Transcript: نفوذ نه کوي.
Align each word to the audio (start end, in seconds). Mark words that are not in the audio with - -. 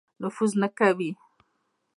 نفوذ 0.21 0.51
نه 0.61 0.67
کوي. 0.77 1.09